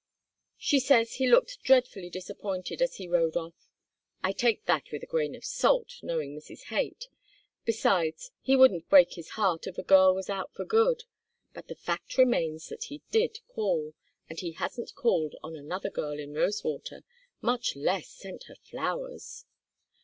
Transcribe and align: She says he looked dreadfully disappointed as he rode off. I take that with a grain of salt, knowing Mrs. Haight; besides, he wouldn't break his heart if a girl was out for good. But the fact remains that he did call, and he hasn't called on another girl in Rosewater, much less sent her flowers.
She 0.57 0.79
says 0.79 1.13
he 1.17 1.27
looked 1.29 1.61
dreadfully 1.61 2.09
disappointed 2.09 2.81
as 2.81 2.95
he 2.95 3.07
rode 3.07 3.37
off. 3.37 3.69
I 4.23 4.31
take 4.31 4.65
that 4.65 4.91
with 4.91 5.03
a 5.03 5.05
grain 5.05 5.35
of 5.35 5.45
salt, 5.45 5.99
knowing 6.01 6.33
Mrs. 6.35 6.69
Haight; 6.69 7.07
besides, 7.65 8.31
he 8.41 8.55
wouldn't 8.55 8.89
break 8.89 9.13
his 9.13 9.29
heart 9.37 9.67
if 9.67 9.77
a 9.77 9.83
girl 9.83 10.15
was 10.15 10.27
out 10.27 10.51
for 10.55 10.65
good. 10.65 11.03
But 11.53 11.67
the 11.67 11.75
fact 11.75 12.17
remains 12.17 12.67
that 12.69 12.85
he 12.85 13.03
did 13.11 13.41
call, 13.47 13.93
and 14.27 14.39
he 14.39 14.53
hasn't 14.53 14.95
called 14.95 15.35
on 15.43 15.55
another 15.55 15.91
girl 15.91 16.17
in 16.17 16.33
Rosewater, 16.33 17.03
much 17.39 17.75
less 17.75 18.07
sent 18.09 18.45
her 18.45 18.55
flowers. 18.55 19.45